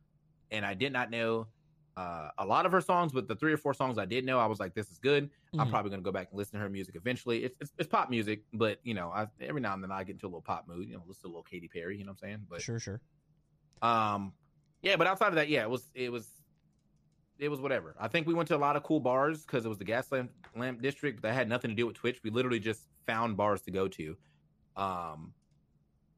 [0.53, 1.49] and I did not know
[1.97, 4.39] uh, a lot of her songs, but the three or four songs I did know,
[4.39, 5.29] I was like, this is good.
[5.59, 5.71] I'm Mhm.
[5.71, 7.43] probably gonna go back and listen to her music eventually.
[7.43, 10.13] It's it's, it's pop music, but you know, I, every now and then I get
[10.13, 10.89] into a little pop mood.
[10.89, 11.99] You know, listen to a little Katy Perry.
[11.99, 12.47] You know what I'm saying?
[12.49, 13.01] But sure, sure.
[13.83, 14.33] um,
[14.83, 16.29] yeah, but outside of that, yeah, it was it was
[17.41, 17.97] it was whatever.
[17.99, 20.13] I think we went to a lot of cool bars because it was the gas
[20.13, 22.21] lamp, lamp district that had nothing to do with Twitch.
[22.23, 24.17] We literally just found bars to go to.
[24.81, 25.35] Um,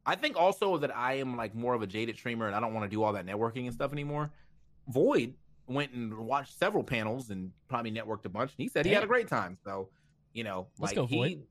[0.06, 2.72] I think also that I am like more of a jaded streamer and I don't
[2.72, 4.30] want to do all that networking and stuff anymore.
[4.88, 5.34] Void
[5.66, 8.52] went and watched several panels and probably networked a bunch.
[8.52, 9.58] And he said he had a great time.
[9.64, 9.88] So,
[10.32, 11.42] you know, Let's like go, he, Void.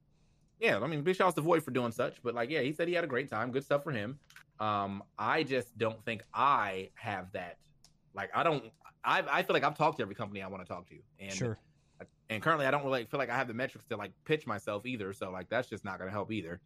[0.60, 2.22] yeah, I mean, big shouts to Void for doing such.
[2.24, 3.52] But like, yeah, he said he had a great time.
[3.52, 4.20] Good stuff for him.
[4.60, 7.58] Um, I just don't think I have that.
[8.14, 8.66] Like, I don't.
[9.04, 11.34] I I feel like I've talked to every company I want to talk to, and
[11.34, 11.58] sure.
[12.30, 14.86] and currently I don't really feel like I have the metrics to like pitch myself
[14.86, 15.12] either.
[15.14, 16.60] So like that's just not going to help either.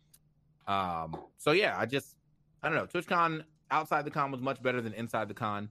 [0.68, 1.16] Um.
[1.38, 2.16] So yeah, I just
[2.64, 2.86] I don't know.
[2.88, 5.70] TwitchCon outside the con was much better than inside the con.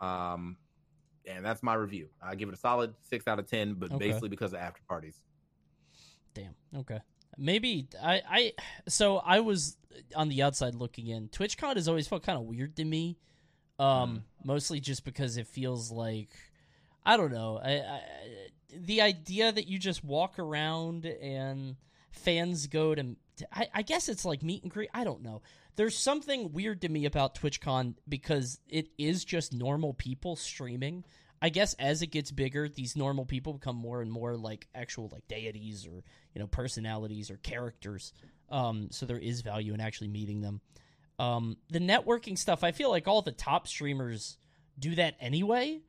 [0.00, 0.56] Um,
[1.26, 2.08] and that's my review.
[2.22, 4.08] I give it a solid six out of ten, but Okay.
[4.08, 5.20] basically because of after parties.
[6.34, 6.54] Damn.
[6.74, 7.00] Okay.
[7.38, 8.52] Maybe I I
[8.88, 9.76] so I was
[10.14, 11.28] on the outside looking in.
[11.28, 13.18] TwitchCon has always felt kind of weird to me.
[13.78, 16.30] Um mostly just because it feels like
[17.04, 17.58] I don't know.
[17.62, 18.02] I, I
[18.74, 21.76] the idea that you just walk around and
[22.10, 23.16] fans go to
[23.52, 24.90] I, I guess it's like meet and greet.
[24.94, 25.42] I don't know.
[25.76, 31.04] There's something weird to me about TwitchCon because it is just normal people streaming.
[31.40, 35.10] I guess as it gets bigger, these normal people become more and more like actual
[35.12, 36.02] like deities or
[36.34, 38.12] you know personalities or characters.
[38.48, 40.60] Um, so there is value in actually meeting them.
[41.18, 44.38] Um, the networking stuff, I feel like all the top streamers
[44.78, 45.80] do that anyway,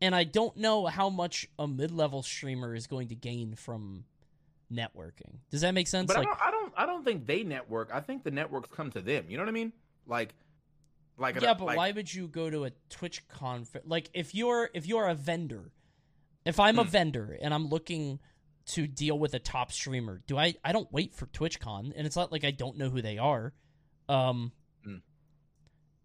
[0.00, 4.04] and I don't know how much a mid-level streamer is going to gain from
[4.72, 5.38] networking.
[5.50, 6.06] Does that make sense?
[6.08, 7.90] But like, I don't, I don't, I don't think they network.
[7.92, 9.26] I think the networks come to them.
[9.28, 9.72] You know what I mean?
[10.06, 10.34] Like,
[11.18, 13.86] like yeah, but like, why would you go to a Twitch conference?
[13.88, 15.70] Like, if you're if you're a vendor,
[16.44, 16.90] if I'm a Hmm.
[16.90, 18.20] vendor and I'm looking
[18.66, 20.54] to deal with a top streamer, do I?
[20.64, 23.52] I don't wait for TwitchCon, and it's not like I don't know who they are.
[24.08, 24.52] Um,
[24.84, 24.96] Hmm.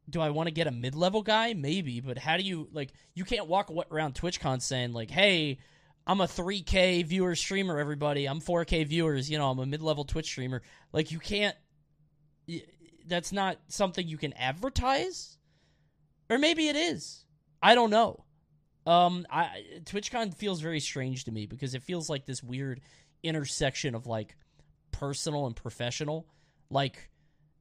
[0.09, 1.53] do I want to get a mid level guy?
[1.53, 2.91] Maybe, but how do you like?
[3.13, 5.59] You can't walk wa- around TwitchCon saying like, "Hey,
[6.07, 7.77] I'm a 3K viewer streamer.
[7.79, 9.29] Everybody, I'm 4K viewers.
[9.29, 10.61] You know, I'm a mid level Twitch streamer."
[10.91, 11.55] Like, you can't.
[13.07, 15.37] That's not something you can advertise,
[16.29, 17.25] or maybe it is.
[17.61, 18.25] I don't know.
[18.85, 22.81] Um, I TwitchCon feels very strange to me because it feels like this weird
[23.23, 24.35] intersection of like
[24.91, 26.27] personal and professional.
[26.69, 27.09] Like,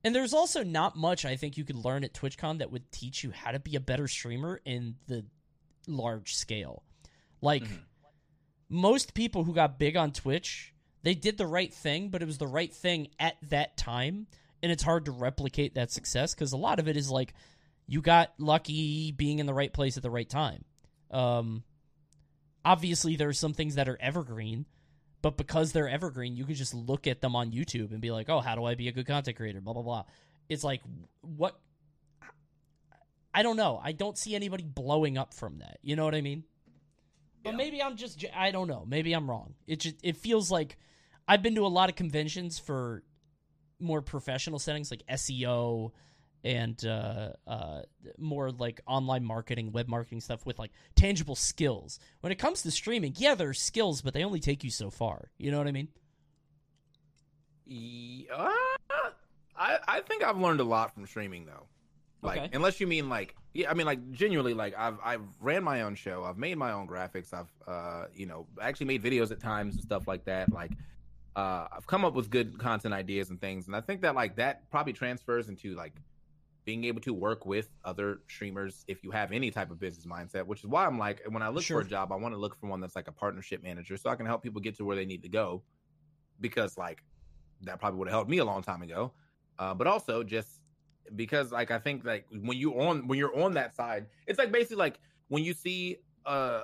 [0.03, 3.23] and there's also not much I think you could learn at TwitchCon that would teach
[3.23, 5.27] you how to be a better streamer in the
[5.87, 6.83] large scale.
[7.43, 7.79] Like, Mhm.
[8.71, 12.39] Most people who got big on Twitch, they did the right thing, but it was
[12.39, 14.29] the right thing at that time,
[14.63, 17.35] and it's hard to replicate that success because a lot of it is like
[17.87, 20.65] you got lucky being in the right place at the right time.
[21.11, 21.65] Um,
[22.65, 24.67] obviously, there are some things that are evergreen,
[25.23, 28.29] but because they're evergreen, you can just look at them on YouTube and be like,
[28.29, 30.05] "Oh, how do I be a good content creator?" Blah blah blah.
[30.49, 30.83] It's like
[31.23, 31.59] what
[33.33, 33.81] I don't know.
[33.83, 35.79] I don't see anybody blowing up from that.
[35.83, 36.45] You know what I mean?
[37.43, 37.57] But Yeah.
[37.57, 38.85] maybe I'm just I don't know.
[38.87, 39.55] Maybe I'm wrong.
[39.67, 40.77] It just it feels like
[41.27, 43.03] I've been to a lot of conventions for
[43.79, 45.93] more professional settings like SEO
[46.45, 47.83] and uh, uh,
[48.19, 51.99] more like online marketing, web marketing stuff with like tangible skills.
[52.21, 54.91] When it comes to streaming, yeah, there are skills, but they only take you so
[54.91, 55.31] far.
[55.39, 55.89] You know what I mean?
[57.67, 58.51] Yeah,
[59.57, 61.67] I I think I've learned a lot from streaming though.
[62.23, 62.51] Like Okay.
[62.53, 65.95] unless you mean like yeah, I mean like genuinely like I've I've ran my own
[65.95, 66.25] show.
[66.25, 67.33] I've made my own graphics.
[67.33, 70.53] I've uh you know actually made videos at times and stuff like that.
[70.53, 70.73] Like
[71.37, 74.37] uh I've come up with good content ideas and things, and I think that like
[74.37, 75.95] that probably transfers into like
[76.67, 80.45] being able to work with other streamers if you have any type of business mindset.
[80.47, 81.81] Which is why I'm like when I look Sure.
[81.81, 84.11] for a job, I want to look for one that's like a partnership manager, so
[84.11, 85.63] I can help people get to where they need to go.
[86.39, 87.03] Because like
[87.63, 89.13] that probably would have helped me a long time ago.
[89.59, 90.60] Uh, but also just
[91.17, 94.53] because like I think like when you on when you're on that side, it's like
[94.53, 96.63] basically like when you see uh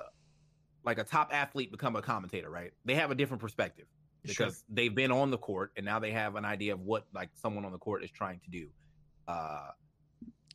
[0.83, 2.71] like a top athlete become a commentator, right?
[2.85, 3.85] They have a different perspective
[4.23, 7.29] because they've been on the court and now they have an idea of what like
[7.33, 8.67] someone on the court is trying to do.
[9.27, 9.69] Uh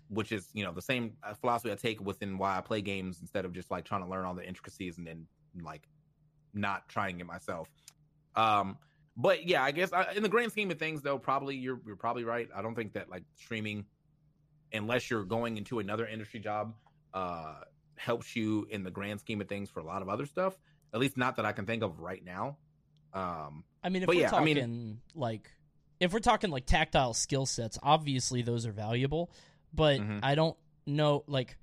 [0.08, 3.20] which is, you know, the same uh, philosophy I take within why I play games
[3.22, 5.26] instead of just like trying to learn all the intricacies and then
[5.62, 5.88] like
[6.52, 7.68] not trying it myself.
[8.36, 8.76] Um
[9.16, 11.96] but yeah, I guess I, in the grand scheme of things, though, probably you're you're
[11.96, 12.48] probably right.
[12.54, 13.84] I don't think that like streaming,
[14.72, 16.74] unless you're going into another industry job,
[17.14, 17.54] uh,
[17.96, 20.56] helps you in the grand scheme of things for a lot of other stuff.
[20.94, 22.56] At least not that I can think of right now.
[23.14, 25.50] Um, I mean, if But we're yeah, I talking mean- like,
[26.00, 29.30] if we're talking like tactile skill sets, obviously those are valuable.
[29.74, 30.20] But Mhm.
[30.22, 31.56] I don't know, like,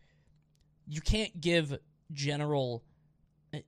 [0.88, 1.78] you can't give
[2.14, 2.84] general.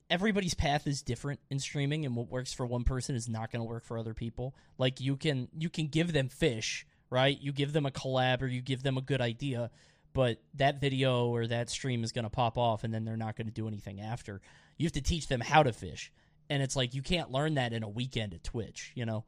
[0.09, 3.61] Everybody's path is different in streaming, and what works for one person is not going
[3.61, 4.55] to work for other people.
[4.77, 7.37] Like you can you can give them fish, right?
[7.39, 9.71] You give them a collab or you give them a good idea,
[10.13, 13.35] but that video or that stream is going to pop off, and then they're not
[13.35, 14.41] going to do anything after.
[14.77, 16.11] You have to teach them how to fish,
[16.49, 19.25] and it's like you can't learn that in a weekend at Twitch, you know.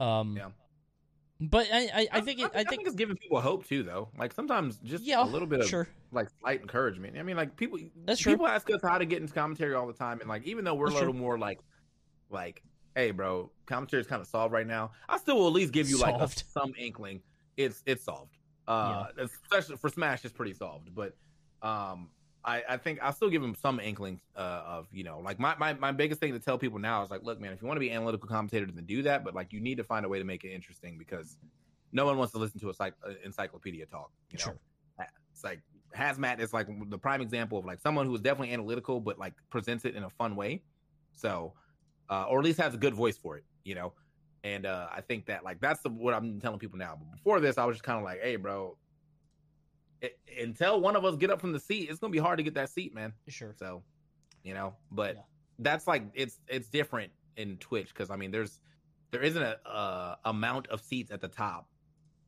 [0.00, 0.48] Um, Yeah.
[1.42, 4.08] But I, I, I think it, I I think it's giving people hope too, though.
[4.16, 5.88] Like sometimes just yeah, a little bit of sure.
[6.12, 7.18] like slight encouragement.
[7.18, 8.34] I mean, like people, That's true.
[8.34, 10.74] people ask us how to get into commentary all the time, and like even though
[10.74, 11.20] we're That's a little true.
[11.20, 11.58] more like,
[12.30, 12.62] like,
[12.94, 14.92] hey, bro, commentary is kind of solved right now.
[15.08, 17.20] I still will at least give you like a, some inkling.
[17.56, 18.36] It's it's solved.
[18.68, 20.94] Uh, especially for Smash, it's pretty solved.
[20.94, 21.16] But
[21.60, 22.10] um,
[22.44, 25.54] I I think I'll still give him some inkling uh, of you know like my,
[25.58, 27.76] my my biggest thing to tell people now is like, look, man, if you want
[27.76, 29.24] to be analytical commentator, then do that.
[29.24, 31.36] But like, you need to find a way to make it interesting because
[31.92, 34.10] no one wants to listen to a psych- uh, encyclopedia talk.
[34.30, 34.58] You know, Sure.
[35.32, 35.60] it's like
[35.96, 39.34] hazmat is like the prime example of like someone who is definitely analytical but like
[39.50, 40.62] presents it in a fun way
[41.14, 41.52] so
[42.08, 43.92] uh or at least has a good voice for it you know
[44.42, 47.40] and uh i think that like that's the, what i'm telling people now but before
[47.40, 48.74] this i was just kind of like hey bro
[50.02, 52.42] it, until one of us get up from the seat it's gonna be hard to
[52.42, 53.54] get that seat man Sure.
[53.58, 53.82] so
[54.44, 55.22] you know but Yeah.
[55.60, 58.58] that's like it's it's different in twitch because i mean there's
[59.12, 61.66] there isn't a uh amount of seats at the top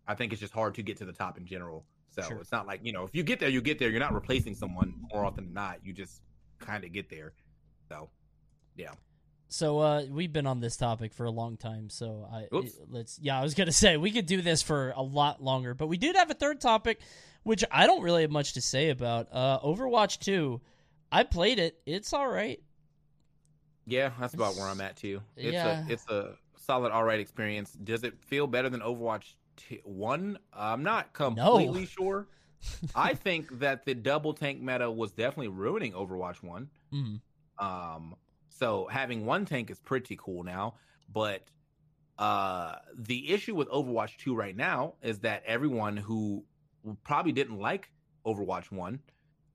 [0.07, 2.39] i think it's just hard to get to the top in general so Sure.
[2.41, 4.55] it's not like you know if you get there you get there you're not replacing
[4.55, 6.23] someone more often than not you just
[6.61, 7.33] kind of get there
[7.91, 8.09] so
[8.77, 8.93] yeah.
[9.49, 11.91] So uh, we've been on this topic for a long time.
[11.91, 12.49] So I
[12.89, 15.87] let's yeah, I was gonna say we could do this for a lot longer, but
[15.87, 16.99] we did have a third topic,
[17.45, 19.29] which I don't really have much to say about.
[19.33, 20.61] Uh, Overwatch Two,
[21.13, 21.79] I played it.
[21.87, 22.61] It's all right.
[23.87, 25.85] yeah that's about where i'm at too it's Yeah.
[25.87, 30.39] a it's a solid all right experience does it feel better than overwatch t- 1
[30.55, 32.27] i'm not completely sure
[32.95, 37.21] i think that the double tank meta was definitely ruining overwatch 1 Mm.
[37.59, 38.15] Um,
[38.49, 40.75] so having one tank is pretty cool now,
[41.13, 41.43] but
[42.19, 46.45] uh, the issue with Overwatch 2 right now is that everyone who
[47.05, 47.91] probably didn't like
[48.27, 49.01] Overwatch 1,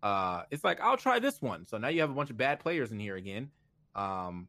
[0.04, 1.66] uh, it's like, I'll try this one.
[1.66, 3.52] So now you have a bunch of bad players in here again.
[3.96, 4.48] Um,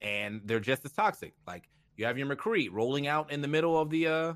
[0.00, 1.34] and they're just as toxic.
[1.46, 4.34] Like you have your McCree rolling out in the middle of the uh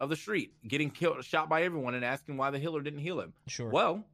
[0.00, 3.20] of the street, getting killed, shot by everyone, and asking why the healer didn't heal
[3.20, 3.32] him.
[3.48, 3.68] Sure.
[3.68, 4.04] Well,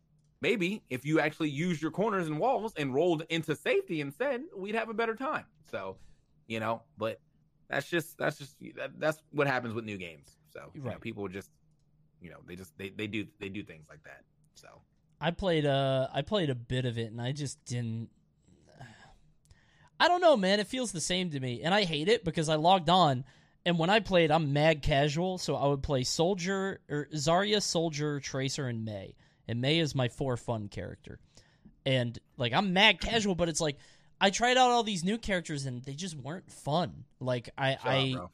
[0.41, 4.75] maybe if you actually used your corners and walls and rolled into safety instead, we'd
[4.75, 5.45] have a better time.
[5.71, 5.99] So,
[6.47, 7.21] you know, but
[7.69, 10.29] that's just that's just that, that's what happens with new games.
[10.55, 11.51] So, you know, people just
[12.25, 14.23] you know, they just they, they do they do things like that.
[14.55, 14.69] So,
[15.21, 18.09] I played uh I played a bit of it and I just didn't
[20.01, 20.59] I don't know, man.
[20.59, 21.63] It feels the same to me.
[21.63, 23.25] And I hate it because I logged on
[23.67, 28.21] and when I played I'm mad casual, so I would play Soldier or Zarya, Soldier,
[28.21, 29.15] Tracer, and Mei.
[29.47, 31.21] And Mei is my for fun character.
[31.85, 33.77] And like I'm mad casual, but it's like
[34.19, 37.05] I tried out all these new characters and they just weren't fun.
[37.21, 38.31] Like I chill I out.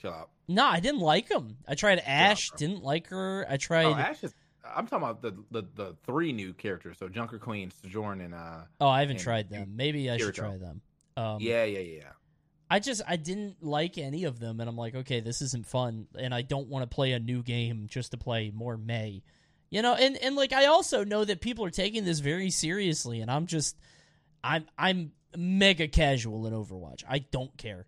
[0.00, 0.30] Chill out.
[0.48, 1.58] No, I didn't like them.
[1.68, 2.56] I tried Ashe, bro.
[2.56, 3.46] didn't like her.
[3.48, 4.34] I tried Oh, Ashe is
[4.64, 6.98] I'm talking about the, the the three new characters.
[6.98, 9.76] So Junker Queen, Sojourn, and uh Oh, I haven't and tried them.
[9.76, 10.80] Maybe I should try them.
[11.16, 12.02] Um, yeah, yeah, yeah.
[12.70, 16.06] I just I didn't like any of them, and I'm like, okay, this isn't fun,
[16.18, 19.22] and I don't want to play a new game just to play more Mei,
[19.70, 19.94] you know.
[19.94, 23.46] And and like I also know that people are taking this very seriously, and I'm
[23.46, 23.76] just
[24.44, 27.04] I'm I'm mega casual in Overwatch.
[27.08, 27.86] I don't care.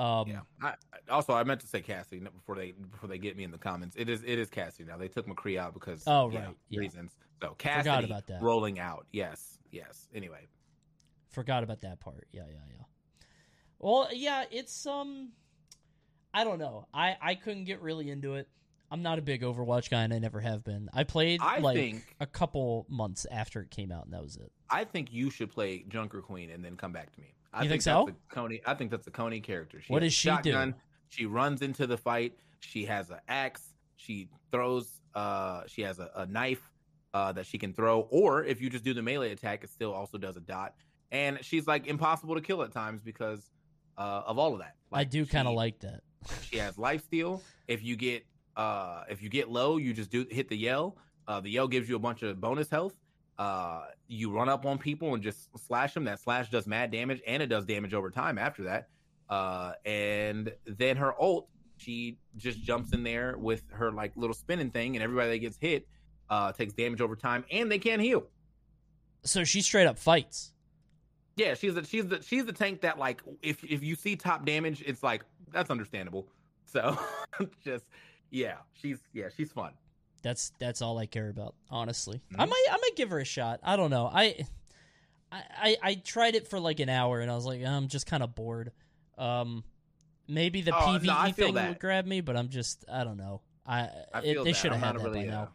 [0.00, 0.40] Um, Yeah.
[0.62, 0.74] I,
[1.10, 3.96] also, I meant to say Cassie before they before they get me in the comments.
[3.98, 4.96] It is it is Cassie now.
[4.96, 6.80] They took McCree out because Oh, know, right, yeah.
[6.80, 7.12] reasons.
[7.42, 8.42] So Cassidy about that.
[8.42, 9.06] rolling out.
[9.12, 10.08] Yes, yes.
[10.14, 10.48] Anyway,
[11.30, 12.26] Forgot about that part.
[12.32, 12.84] Yeah, yeah, yeah.
[13.78, 15.32] Well, yeah, it's um
[16.32, 16.86] I don't know.
[16.94, 18.48] I I couldn't get really into it.
[18.92, 20.88] I'm not a big Overwatch guy and I never have been.
[20.92, 24.36] I played I like think- a couple months after it came out and that was
[24.36, 24.50] it.
[24.68, 27.34] I think you should play Junker Queen and then come back to me.
[27.52, 28.08] I You think that's so?
[28.08, 29.80] a Coney, I think that's a Coney character.
[29.80, 30.74] She What does she do?
[31.08, 32.34] She runs into the fight.
[32.60, 33.74] She has an axe.
[33.96, 34.88] She throws.
[35.14, 36.62] Uh, she has a, a knife
[37.12, 39.92] uh, that she can throw, or if you just do the melee attack, it still
[39.92, 40.74] also does a dot.
[41.10, 43.50] And she's like impossible to kill at times because
[43.98, 44.76] uh, of all of that.
[44.92, 46.02] I do kind of like that.
[46.42, 47.42] she has life steal.
[47.66, 48.24] If you get
[48.56, 50.96] uh if you get low, you just do hit the yell.
[51.26, 52.94] Uh the yell gives you a bunch of bonus health.
[53.40, 56.04] Uh you run up on people and just slash them.
[56.04, 58.88] That slash does mad damage and it does damage over time after that.
[59.28, 61.48] Uh and then her ult,
[61.78, 65.56] she just jumps in there with her like little spinning thing and everybody that gets
[65.56, 65.88] hit
[66.28, 68.24] uh takes damage over time and they can't heal.
[69.24, 70.52] So she straight up fights.
[71.36, 74.44] Yeah, she's the she's the she's the tank that like if if you see top
[74.44, 76.28] damage, it's like that's understandable.
[76.66, 76.98] So
[77.64, 77.86] just
[78.30, 79.72] yeah, she's yeah, she's fun.
[80.22, 82.20] That's that's all I care about, honestly.
[82.38, 82.48] I Mhm.
[82.48, 83.60] might I might give her a shot.
[83.62, 84.06] I don't know.
[84.12, 84.46] I
[85.32, 88.06] I I, I tried it for like an hour and I was like, I'm just
[88.06, 88.72] kind of bored.
[89.16, 89.64] Um
[90.28, 91.68] maybe the Oh, PvE no, thing that.
[91.68, 93.40] would grab me, but I'm just I don't know.
[93.66, 95.48] I, I it, they should have had that really by uh, now.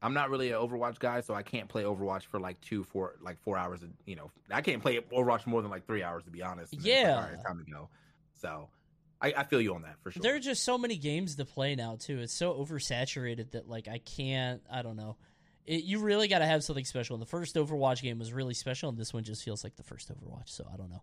[0.00, 3.16] I'm not really an Overwatch guy, so I can't play Overwatch for like two, four,
[3.20, 3.80] like four hours.
[4.06, 6.72] You know, I can't play Overwatch more than like three hours to be honest.
[6.76, 7.16] Then like, Yeah.
[7.16, 7.88] all right, time to go.
[8.34, 8.68] So,
[9.20, 10.22] I, I feel you on that for sure.
[10.22, 12.20] There are just so many games to play now too.
[12.20, 14.62] It's so oversaturated that like I can't.
[14.70, 15.16] I don't know.
[15.66, 17.14] It, you really got to have something special.
[17.14, 19.82] And the first Overwatch game was really special, and this one just feels like the
[19.82, 20.48] first Overwatch.
[20.48, 21.02] So I don't know.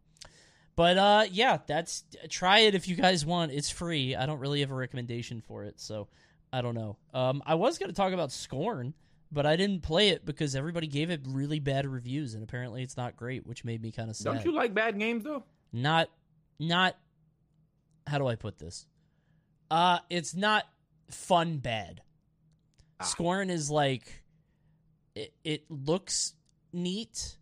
[0.75, 3.51] But uh, yeah, that's try it if you guys want.
[3.51, 4.15] It's free.
[4.15, 6.08] I don't really have a recommendation for it, so
[6.51, 6.97] I don't know.
[7.13, 8.93] Um, I was going to talk about Scorn,
[9.32, 12.97] but I didn't play it because everybody gave it really bad reviews, and apparently it's
[12.97, 14.36] not great, which made me kind of sad.
[14.36, 15.43] Don't you like bad games though?
[15.71, 16.10] not
[16.60, 16.95] not
[18.08, 18.86] how do I put this?
[19.70, 20.65] Uh it's not
[21.10, 22.02] fun bad.
[23.00, 23.04] Ah.
[23.06, 24.24] Scorn is like
[25.15, 26.34] it, it looks
[26.74, 27.38] neat,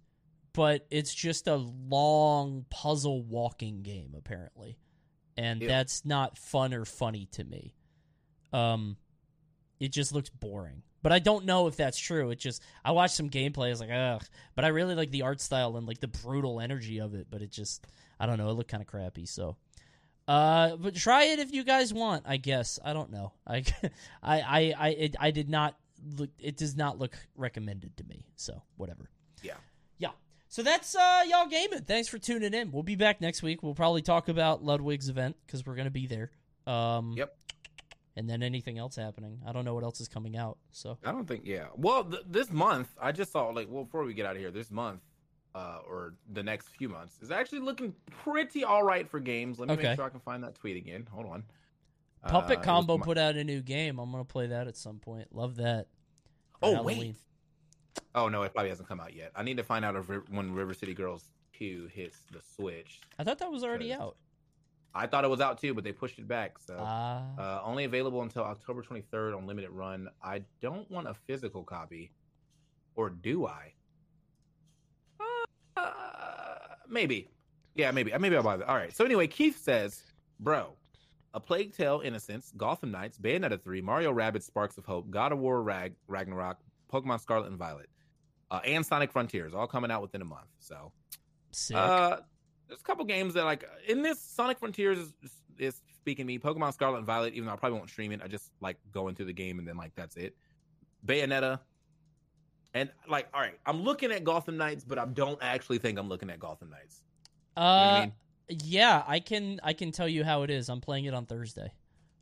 [0.54, 4.78] but it's just a long puzzle walking game apparently.
[5.36, 7.74] And that's not fun or funny to me.
[8.52, 8.98] Um
[9.80, 10.84] it just looks boring.
[11.02, 12.30] But I don't know if that's true.
[12.30, 14.24] It just I watched some gameplay, I was like, ugh.
[14.56, 17.42] But I really like the art style and like the brutal energy of it, but
[17.42, 17.86] it just
[18.20, 19.58] I don't know, it looked kinda crappy, so
[20.28, 22.24] uh, but try it if you guys want.
[22.26, 23.34] I guess I don't know.
[23.48, 23.64] I,
[24.22, 25.78] I, I, I, it, I did not
[26.18, 26.30] look.
[26.40, 28.26] It does not look recommended to me.
[28.36, 29.10] So whatever.
[29.42, 29.54] Yeah.
[29.98, 30.12] Yeah.
[30.48, 31.82] So that's uh, y'all gaming.
[31.82, 32.72] Thanks for tuning in.
[32.72, 33.64] We'll be back next week.
[33.64, 36.32] We'll probably talk about Ludwig's event because we're gonna be there.
[36.68, 37.36] Um, Yep.
[38.16, 39.40] And then anything else happening.
[39.44, 40.60] I don't know what else is coming out.
[40.72, 41.46] So I don't think.
[41.46, 41.66] Yeah.
[41.76, 44.52] Well, th- this month I just saw like well before we get out of here,
[44.52, 45.02] this month
[45.56, 49.60] uh, or the next few months is actually looking pretty all right for games.
[49.60, 49.84] Let me Okay.
[49.90, 51.08] make sure I can find that tweet again.
[51.12, 51.44] Hold on.
[52.24, 54.00] Uh, Puppet was Combo Mo- put out a new game.
[54.00, 55.34] I'm gonna play that at some point.
[55.36, 55.88] Love that.
[56.62, 56.98] Oh Halloween.
[57.00, 57.16] wait.
[58.16, 59.32] Oh no, it probably hasn't come out yet.
[59.36, 63.02] I need to find out if when River City Girls two hits the Switch.
[63.20, 64.18] I thought that was already out.
[64.96, 66.58] I thought it was out too, but they pushed it back.
[66.60, 67.24] So Ah.
[67.38, 70.08] uh, only available until October 23rd on limited run.
[70.24, 72.12] I don't want a physical copy,
[72.96, 73.74] or do I?
[75.76, 76.58] Uh,
[76.94, 77.30] maybe.
[77.76, 78.14] Yeah, maybe.
[78.18, 78.68] Maybe I'll buy that.
[78.68, 78.96] All right.
[78.96, 80.02] So anyway, Keith says,
[80.40, 80.74] "Bro,
[81.34, 85.40] A Plague Tale: Innocence, Gotham Knights, Bayonetta 3, Mario Rabbids Sparks of Hope, God of
[85.40, 86.58] War Rag Ragnarok,
[86.92, 87.90] Pokemon Scarlet and Violet,
[88.52, 90.48] uh, and Sonic Frontiers, all coming out within a month.
[90.60, 90.92] So
[91.52, 91.76] Sick.
[91.76, 92.18] uh,
[92.68, 95.14] there's a couple games that like in this Sonic Frontiers is,
[95.58, 96.38] is speaking to me.
[96.40, 99.16] Pokemon Scarlet and Violet, even though I probably won't stream it, I just like going
[99.16, 100.36] through the game and then like that's it.
[101.06, 101.60] Bayonetta,
[102.74, 106.10] and like all right, I'm looking at Gotham Knights, but I don't actually think I'm
[106.10, 107.02] looking at Gotham Knights.
[107.58, 108.14] uh, You know I mean?
[108.64, 110.70] yeah, I can I can tell you how it is.
[110.70, 111.72] I'm playing it on Thursday,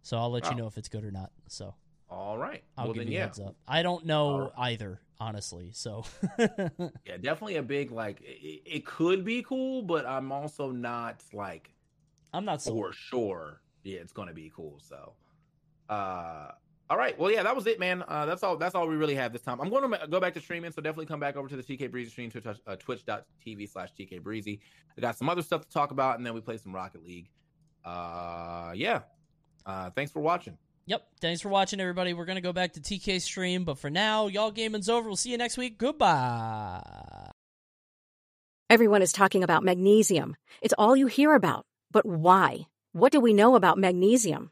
[0.04, 0.52] so I'll let Oh.
[0.52, 1.32] you know if it's good or not.
[1.48, 1.74] So
[2.10, 3.56] All right, I'll well give then you a yeah, heads up.
[3.68, 4.52] I don't know Alright.
[4.58, 5.72] either, honestly.
[5.74, 6.04] So
[6.40, 8.22] yeah, definitely a big like.
[8.22, 11.74] It, it could be cool, but I'm also not like
[12.34, 12.72] I'm not so.
[12.72, 13.62] for sure.
[13.84, 14.80] Yeah, it's gonna be cool.
[14.80, 15.14] So,
[15.90, 16.52] uh,
[16.92, 17.18] all right.
[17.18, 18.04] Well, yeah, that was it, man.
[18.06, 18.58] Uh, that's all.
[18.58, 19.62] That's all we really have this time.
[19.62, 21.90] I'm going to go back to streaming, so definitely come back over to the TK
[21.90, 24.60] Breezy stream to uh, twitch.tv slash TK Breezy.
[24.98, 27.30] I got some other stuff to talk about, and then we play some Rocket League.
[27.86, 29.04] Uh, yeah.
[29.66, 30.58] Uh, thanks for watching.
[30.88, 31.08] Yep.
[31.22, 32.14] Thanks for watching, everybody.
[32.14, 35.08] We're gonna go back to TK stream, but for now, y'all gaming's over.
[35.08, 35.78] We'll see you next week.
[35.78, 37.32] Goodbye.
[38.70, 40.36] Everyone is talking about magnesium.
[40.62, 41.66] It's all you hear about.
[41.90, 42.68] But why?
[42.92, 44.52] What do we know about magnesium?